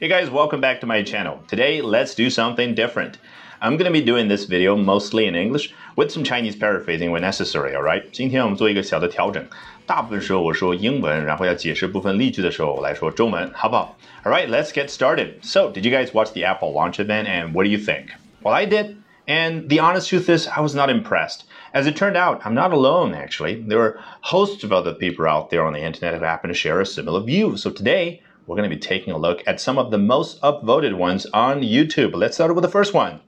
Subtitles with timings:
[0.00, 1.40] Hey guys, welcome back to my channel.
[1.48, 3.18] Today, let's do something different.
[3.60, 7.22] I'm going to be doing this video mostly in English with some Chinese paraphrasing when
[7.22, 8.04] necessary, alright?
[8.12, 9.44] 今天我们做一个小的调整，
[9.86, 13.98] 大部分时候我说英文，然后要解释部分例句的时候，我来说中文，好不好？
[14.24, 15.42] Alright, let's get started.
[15.42, 18.10] So, did you guys watch the Apple launch event and what do you think?
[18.42, 18.94] Well, I did.
[19.26, 21.40] And the honest truth is, I was not impressed.
[21.73, 23.63] As it turned out, I'm not alone, actually.
[23.63, 26.79] There were hosts of other people out there on the internet who happen to share
[26.79, 27.57] a similar view.
[27.57, 30.95] So today, we're going to be taking a look at some of the most upvoted
[30.95, 32.13] ones on YouTube.
[32.13, 33.21] Let's start with the first one.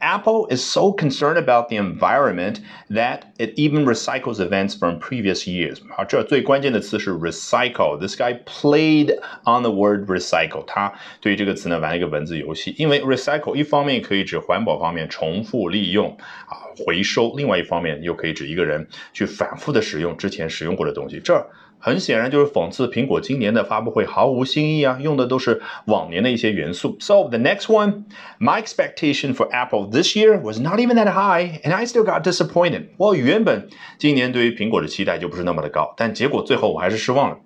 [0.00, 5.78] Apple is so concerned about the environment that it even recycles events from previous years.
[5.88, 7.98] 好，这最关键的词是 recycle.
[7.98, 10.62] This guy played on the word recycle.
[10.66, 12.74] 他对于这个词呢玩了一个文字游戏。
[12.76, 16.14] 因为 recycle 一方面可以指环保方面重复利用
[16.48, 21.18] 啊回收，另外一方面又可以指一个人去反复的使用之前使用过的东西。
[21.18, 21.34] 这
[21.78, 26.96] 很显然就是讽刺苹果今年的发布会毫无新意啊，用的都是往年的一些元素。
[27.00, 28.04] So the next one,
[28.40, 32.22] my expectation for Apple this year was not even that high, and I still got
[32.22, 32.86] disappointed.
[32.96, 37.38] 我原本今年对于苹果的期待就不是那么的高，但结果最后我还是失望了。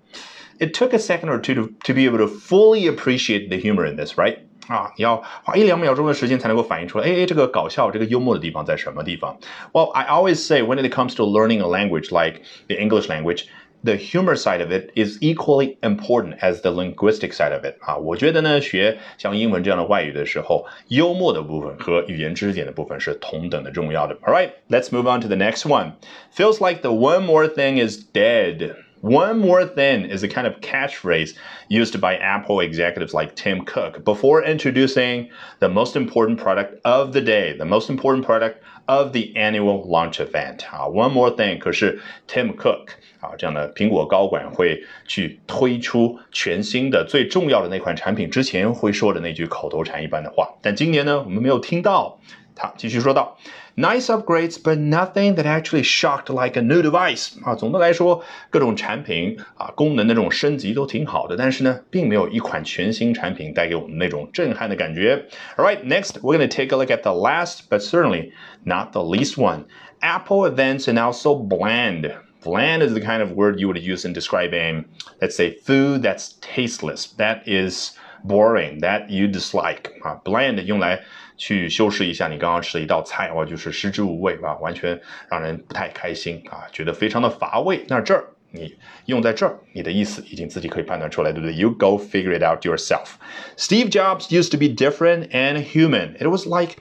[0.61, 3.89] It took a second or two to to be able to fully appreciate the humor
[3.89, 4.39] in this, right?
[4.69, 9.39] 啊，你要花一两秒钟的时间才能够反映出来，哎，这个搞笑、这个幽默的地方在什么地方？
[9.73, 13.45] Well, I always say when it comes to learning a language like the English language
[13.84, 24.17] the humor side of it is equally important as the linguistic side of it 啊，我觉得呢，学像英文这样的外语的时候，幽默的部分和语言知识点的部分是同等的重要的。
[24.23, 25.92] All right, let's move on to the next one.
[26.34, 28.75] Feels like the one more thing is dead.
[29.01, 31.37] One more thing is a kind of catchphrase
[31.69, 35.28] used by Apple executives like Tim Cook before introducing
[35.61, 40.19] the most important product of the day, the most important product of the annual launch
[40.19, 40.64] event.
[40.69, 42.89] 啊，One more thing，可是 Tim Cook
[43.23, 52.19] 啊这样的苹果高管会去推出全新的最重要的那款产品之前会说的那句口头禅一般的话，但今年呢，我们没有听到。
[52.61, 53.39] 他继续说道：“
[53.77, 65.27] Nice upgrades, but nothing that actually shocked like a new device。”啊，总的来说，各种产品啊，功能的这种升级都挺好的，但是呢，并没有一款全新产品带给我们那种震撼的感觉。
[65.57, 68.33] All right, next we're going to take a look at the last, but certainly
[68.64, 69.67] not the least one.
[70.01, 72.11] Apple events are now so bland.
[72.42, 74.85] Bland is the kind of word you would use in describing,
[75.20, 77.14] let's say, food that's tasteless.
[77.17, 77.92] That is
[78.24, 78.80] boring.
[78.80, 79.91] That you dislike.
[80.02, 81.01] 啊，bland 用来
[81.36, 87.85] 去修饰一下你刚刚吃的一道菜，哇，就是食之无味啊，完全让人不太开心啊，觉得非常的乏味。
[87.89, 88.74] 那这儿你
[89.07, 91.55] 用在这儿，你的意思已经自己可以判断出来，对不对？
[91.55, 93.17] You go figure it out yourself.
[93.57, 96.17] Steve Jobs used to be different and human.
[96.19, 96.77] It was like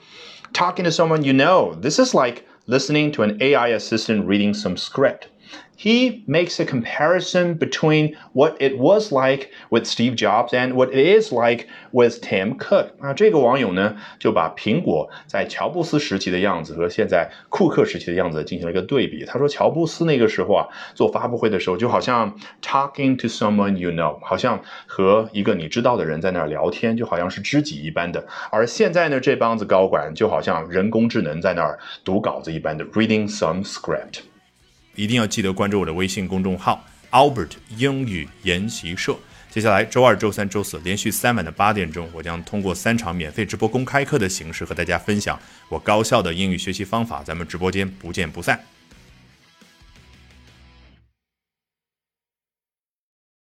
[0.52, 1.74] talking to someone you know.
[1.78, 5.28] This is like listening to an AI assistant reading some script
[5.75, 11.05] He makes a comparison between what it was like with Steve Jobs and what it
[11.05, 19.25] is like with Tim Cook 啊，这个网友呢就把苹果在乔布斯时期的样子和现在库克时期的样子进行了一个对比。
[19.25, 28.25] 他说，乔布斯那个时候啊，做发布会的时候就好像 talking to someone you know，好像和一个你知道的人在那儿聊天，就好像是知己一般的。
[28.51, 34.21] 而现在呢，这帮子高管就好像人工智能在那儿读稿子一般的 reading some script。
[34.95, 39.17] 一定要记得关注我的微信公众号 Albert 英语研习社。
[39.49, 45.39] 接下来周二、周三、周四连续三晚的八点钟，我将通过三场免费直播公开课的形式和大家分享
[45.69, 47.21] 我高效的英语学习方法。
[47.23, 48.59] 咱们直播间不见不散。